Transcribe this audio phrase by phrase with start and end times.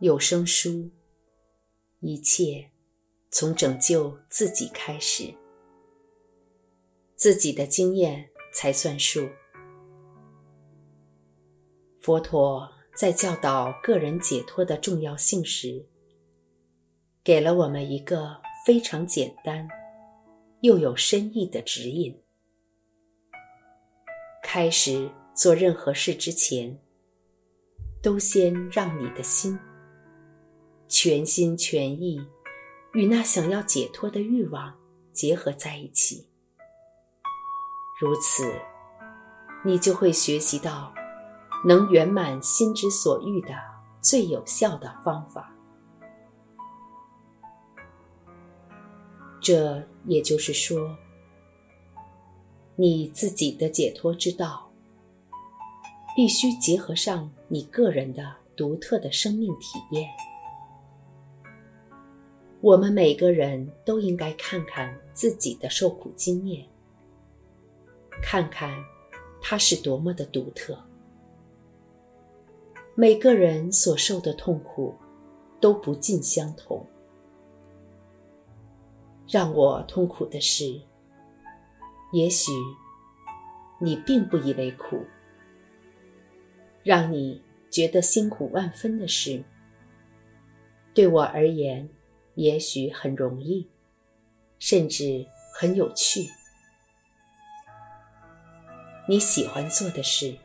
[0.00, 0.90] 有声书，
[2.00, 2.70] 一切
[3.30, 5.34] 从拯救自己开始，
[7.14, 9.26] 自己的经验才算数。
[11.98, 15.86] 佛陀在教导个人解脱的重要性时，
[17.24, 18.36] 给了我们一个
[18.66, 19.66] 非常简单
[20.60, 22.22] 又有深意的指引：
[24.42, 26.78] 开始做任何事之前，
[28.02, 29.58] 都先让你的心
[30.88, 32.20] 全心全意
[32.92, 34.74] 与那想要解脱的欲望
[35.12, 36.26] 结合在一起。
[38.00, 38.60] 如此，
[39.64, 40.92] 你就会学习到。
[41.64, 43.48] 能圆满心之所欲的
[44.00, 45.52] 最有效的方法。
[49.40, 50.96] 这也就是说，
[52.76, 54.70] 你自己的解脱之道，
[56.14, 60.08] 必须结合上你个人的独特的生命体验。
[62.60, 66.66] 我们每个人都应该看看自己的受苦经验，
[68.22, 68.82] 看看
[69.40, 70.76] 它是多么的独特。
[72.94, 74.94] 每个人所受的痛苦
[75.60, 76.84] 都不尽相同。
[79.28, 80.80] 让我痛苦的是，
[82.12, 82.50] 也许
[83.80, 84.96] 你并不以为苦；
[86.82, 89.44] 让你觉得辛苦万分的事，
[90.94, 91.88] 对我而言
[92.36, 93.68] 也许很容易，
[94.58, 96.30] 甚至很有趣。
[99.08, 100.38] 你喜欢做的事，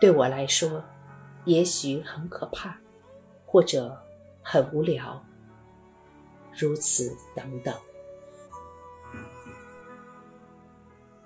[0.00, 0.84] 对我来说。
[1.44, 2.76] 也许很可怕，
[3.46, 3.98] 或者
[4.42, 5.24] 很无聊，
[6.52, 7.74] 如此等等。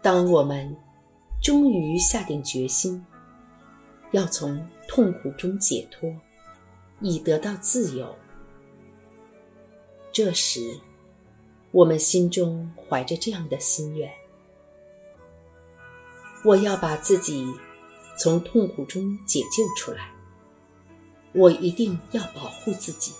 [0.01, 0.77] 当我们
[1.43, 3.05] 终于下定决心，
[4.13, 6.15] 要从痛苦中解脱，
[7.01, 8.15] 以得到自由，
[10.13, 10.79] 这时，
[11.71, 14.13] 我们心中怀着这样的心愿：
[16.45, 17.51] 我要把自己
[18.19, 20.13] 从痛苦中解救出来。
[21.33, 23.15] 我一定要保护自己，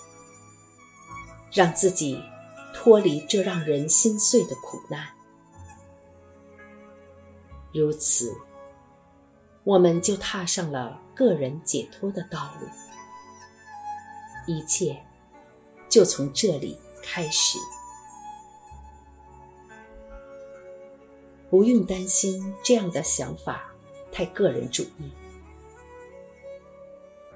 [1.51, 2.23] 让自己
[2.71, 5.07] 脱离这让人心碎的苦难。
[7.73, 8.31] 如此，
[9.63, 12.67] 我们就踏上了个人解脱的道路。
[14.45, 15.03] 一切
[15.89, 17.59] 就从这里开始。
[21.49, 23.71] 不用担心这样的想法
[24.11, 25.11] 太个人主义。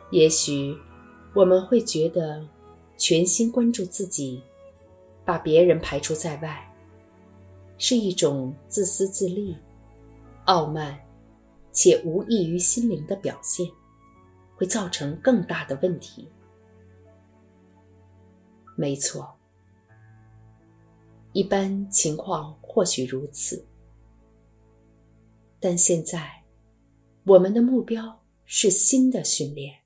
[0.09, 0.75] 也许
[1.35, 2.43] 我们会觉得，
[2.97, 4.41] 全心关注自己，
[5.23, 6.73] 把别人排除在外，
[7.77, 9.55] 是一种自私自利、
[10.45, 10.97] 傲慢
[11.71, 13.69] 且无益于心灵的表现，
[14.55, 16.27] 会造成更大的问题。
[18.75, 19.36] 没错，
[21.33, 23.65] 一般情况或许如此，
[25.59, 26.43] 但现在
[27.25, 29.81] 我们的目标是新的训练。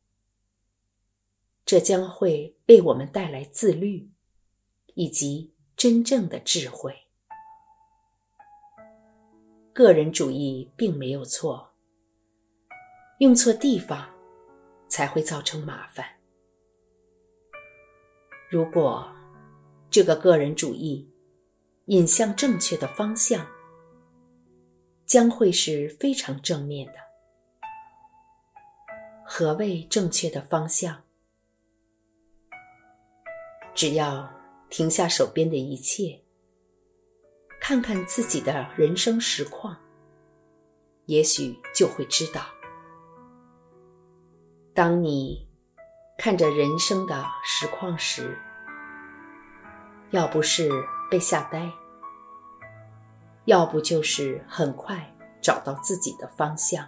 [1.66, 4.10] 这将会为我们带来自律，
[4.96, 6.94] 以及真正的智慧。
[9.74, 11.72] 个人主义并没有错，
[13.20, 14.10] 用错地方
[14.88, 16.06] 才会造成麻烦。
[18.50, 19.10] 如果
[19.90, 21.10] 这个个人主义
[21.86, 23.46] 引向正确的方向，
[25.06, 26.94] 将会是非常正面的。
[29.26, 31.04] 何谓正确的方向？
[33.74, 34.30] 只要
[34.70, 36.22] 停下手边的一切，
[37.60, 39.78] 看看自己的人生实况，
[41.06, 42.46] 也许就会知道：
[44.74, 45.48] 当你
[46.18, 48.38] 看着人生的实况时，
[50.12, 50.70] 要不是
[51.12, 51.72] 被吓呆，
[53.46, 56.88] 要不就是很快找到自己的方向。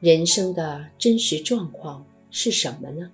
[0.00, 2.04] 人生的真实状况。
[2.28, 3.10] 是什么呢？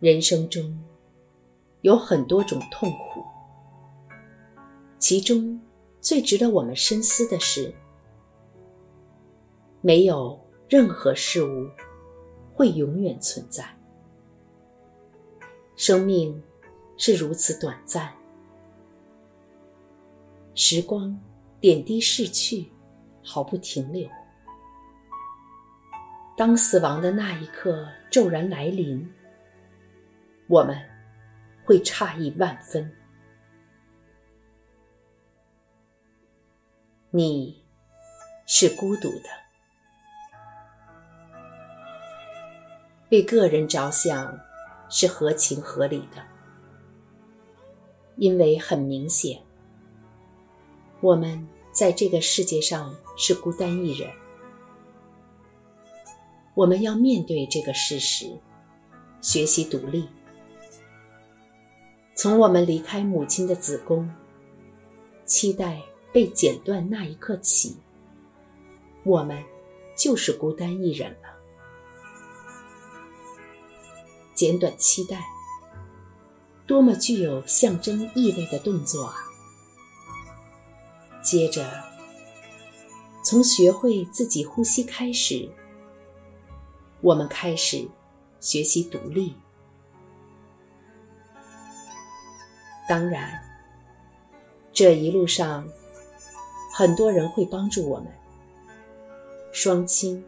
[0.00, 0.78] 人生中
[1.80, 3.24] 有很多种痛苦，
[4.98, 5.58] 其中
[6.02, 7.72] 最值得我们深思的是，
[9.80, 10.38] 没有
[10.68, 11.70] 任何事物
[12.52, 13.64] 会永远存在，
[15.78, 16.42] 生命
[16.96, 18.12] 是如此短暂
[20.56, 21.16] 时光
[21.60, 22.68] 点滴逝去
[23.22, 24.08] 毫不停留。
[26.36, 29.08] 当死亡的那一刻骤然来临
[30.48, 30.76] 我们
[31.64, 32.92] 会诧异万分。
[37.10, 37.64] 你
[38.48, 39.28] 是孤独的
[43.12, 44.47] 为个人着想
[44.88, 46.22] 是合情合理的，
[48.16, 49.40] 因为很明显，
[51.00, 54.10] 我们在这个世界上是孤单一人。
[56.54, 58.36] 我们要面对这个事实，
[59.20, 60.08] 学习独立。
[62.16, 64.10] 从我们离开母亲的子宫，
[65.24, 65.80] 期待
[66.12, 67.76] 被剪断那一刻起，
[69.04, 69.40] 我们
[69.96, 71.37] 就是孤单一人了。
[74.38, 75.26] 简短期待，
[76.64, 79.16] 多么具有象征意味的动作啊！
[81.20, 81.68] 接着，
[83.24, 85.50] 从学会自己呼吸开始。
[87.00, 87.88] 我们开始
[88.38, 89.34] 学习独立。
[92.88, 93.42] 当然，
[94.72, 95.66] 这一路上，
[96.72, 98.06] 很多人会帮助我们：
[99.50, 100.24] 双亲、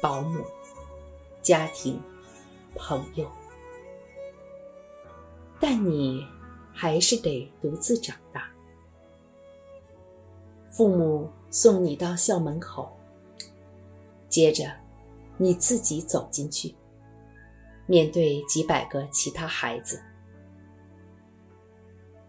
[0.00, 0.42] 保姆、
[1.42, 2.02] 家庭、
[2.74, 3.30] 朋友。
[5.60, 6.26] 但你
[6.72, 8.50] 还是得独自长大。
[10.68, 12.96] 父母送你到校门口，
[14.28, 14.64] 接着。
[15.38, 16.72] 你自己走进去，
[17.86, 20.00] 面对几百个其他孩子，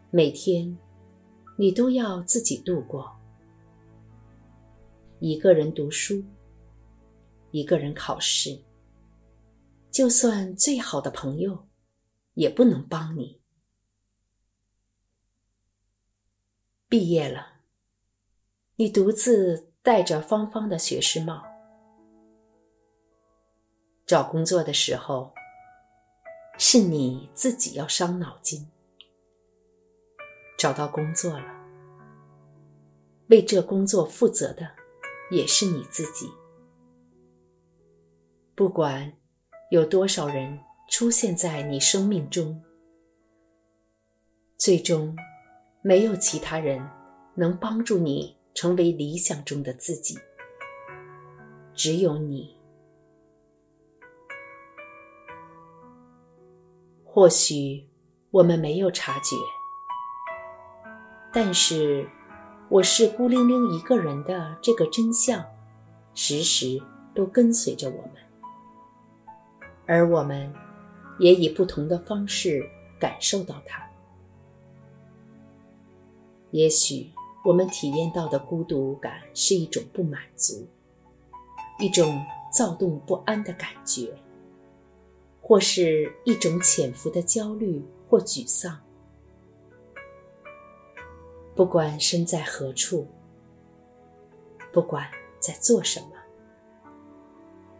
[0.10, 0.76] 每天
[1.58, 3.14] 你都要自己度过，
[5.20, 6.24] 一个人读书，
[7.52, 8.58] 一个人考试，
[9.94, 11.68] 就算最好的朋友，
[12.34, 13.40] 也不能帮你。
[16.90, 17.60] 毕业了，
[18.78, 21.44] 你独自戴着方方的学士帽。
[24.08, 25.32] 找工作的时候，
[26.58, 28.68] 是你自己要伤脑筋。
[30.58, 31.54] 找到工作了，
[33.28, 34.72] 为这工作负责的
[35.30, 36.32] 也是你自己。
[38.56, 39.16] 不管
[39.74, 42.62] 有多少人出现在你生命中，
[44.56, 45.18] 最终
[45.82, 46.80] 没有其他人
[47.34, 50.16] 能帮助你成为理想中的自己，
[51.74, 52.56] 只有你。
[57.04, 57.90] 或许
[58.30, 59.36] 我们没有察觉，
[61.34, 62.08] 但是
[62.70, 65.44] 我是孤零零一个人的这个真相，
[66.14, 66.80] 时时
[67.16, 68.33] 都跟随着我们，
[69.86, 70.52] 而我们
[71.20, 72.68] 也以不同的方式
[73.00, 73.84] 感受到它。
[76.52, 77.10] 也许
[77.44, 80.68] 我们体验到的孤独感是一种不满足，
[81.80, 84.14] 一种躁动不安的感觉。
[85.46, 88.80] 或是一种潜伏的焦虑或沮丧，
[91.54, 93.06] 不管身在何处，
[94.72, 95.06] 不管
[95.42, 96.16] 在做什么，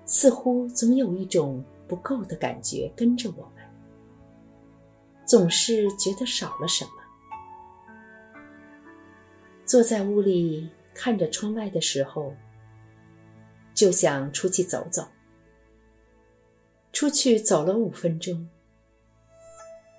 [0.06, 1.64] 似乎总有一种
[1.94, 3.64] 不够的感觉跟着我们，
[5.28, 6.92] 总是觉得少了什么。
[9.64, 12.36] 坐在屋里看着窗外的时候，
[13.76, 15.08] 就想出去走走。
[16.92, 18.50] 出去走了五分钟，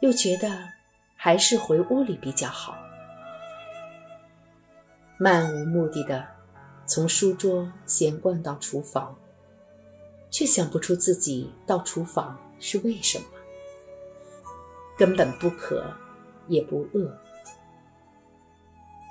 [0.01, 0.69] 又觉得
[1.15, 2.75] 还是回屋里比较好。
[5.17, 6.27] 漫无目的的
[6.87, 9.17] 从书桌闲逛到厨房，
[10.35, 13.25] 却想不出自己到厨房是为什么。
[14.99, 15.95] 根本不渴，
[16.49, 17.17] 也不饿。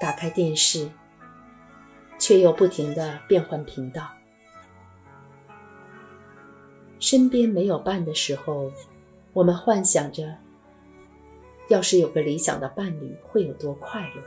[0.01, 0.92] 打开电视，
[2.20, 4.10] 却又不停的变换频道。
[7.00, 8.70] 身边没有伴的时候，
[9.32, 10.36] 我们幻想着，
[11.70, 14.22] 要是有个理想的伴侣会有多快乐。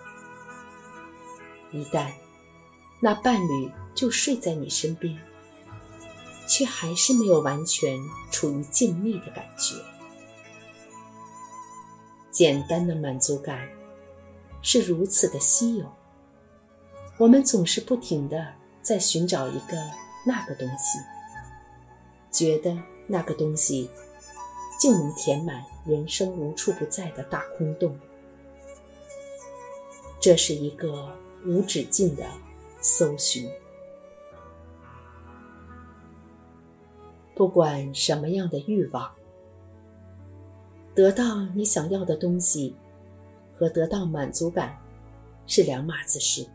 [1.79, 2.11] 一旦
[3.01, 5.19] 那伴侣就睡在你身边，
[6.47, 7.99] 却还是没有完全
[8.31, 9.75] 处于静谧的感觉。
[12.31, 13.69] 简单的满足感
[14.63, 15.91] 是如此的稀有，
[17.19, 19.77] 我们总是不停的在寻找一个
[20.27, 20.99] 那个东西。
[22.31, 22.77] 觉得
[23.07, 23.89] 那个东西
[24.79, 27.99] 就能填满人生无处不在的大空洞，
[30.21, 32.27] 这是一个无止境的
[32.83, 33.51] 搜寻。
[37.37, 39.15] 不管什么样的欲望，
[40.95, 42.75] 得到你想要的东西
[43.55, 44.75] 和得到满足感
[45.47, 46.49] 是两码子事。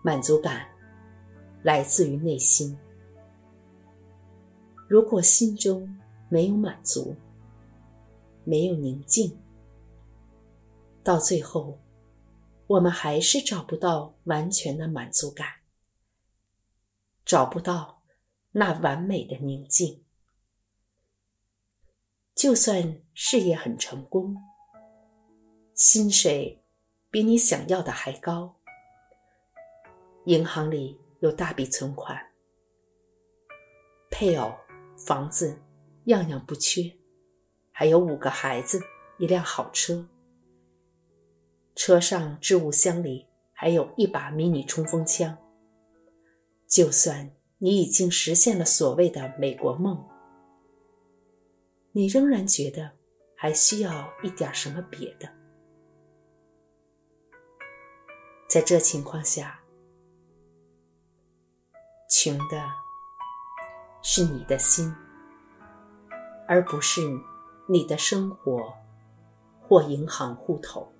[0.00, 0.64] 满足感
[1.64, 2.78] 来自于内心。
[4.86, 5.98] 如果心中
[6.28, 7.16] 没有满足，
[8.44, 9.36] 没有宁静，
[11.02, 11.76] 到最后，
[12.68, 15.48] 我们还是找不到完全的满足感，
[17.24, 17.99] 找不到
[18.52, 20.04] 那完美的宁静。
[22.34, 24.36] 就算事业很成功，
[25.74, 26.62] 薪水
[27.10, 28.56] 比你想要的还高，
[30.24, 32.18] 银行里有大笔存款，
[34.10, 34.52] 配偶、
[34.96, 35.60] 房子
[36.04, 36.90] 样样不缺，
[37.72, 38.80] 还有五个孩子，
[39.18, 40.08] 一辆好车，
[41.74, 45.36] 车上置物箱里还有一把迷你冲锋枪。
[46.66, 47.30] 就算
[47.62, 50.02] 你已经实现了所谓的美国梦。
[51.92, 52.92] 你仍然觉得
[53.36, 55.28] 还需要一点什么别的？
[58.48, 59.60] 在这情况下，
[62.08, 62.66] 穷的
[64.00, 64.90] 是你的心，
[66.48, 67.02] 而不是
[67.68, 68.72] 你的生活
[69.60, 70.90] 或银行户头。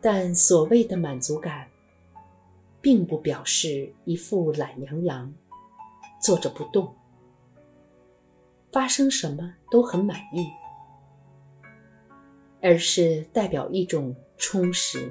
[0.00, 1.68] 但所谓的满足感，
[2.84, 5.34] 并不表示一副懒洋洋。
[6.20, 6.94] 坐着不动，
[8.72, 10.46] 发生什么都很满意，
[12.62, 15.10] 而是代表一种充实、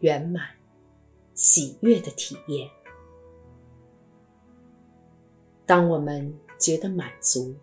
[0.00, 0.48] 圆满、
[1.34, 2.68] 喜悦的体验。
[5.64, 7.54] 当我们觉得满足，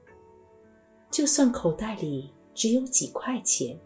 [1.12, 3.78] 就算口袋里只有几块钱，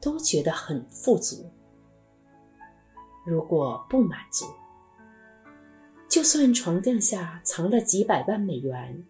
[0.00, 1.50] 都觉得很富足。
[3.24, 4.46] 如果不满足，
[6.08, 9.04] 就算床垫下藏了几百万美元，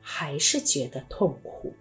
[0.00, 1.74] 还是觉得痛苦。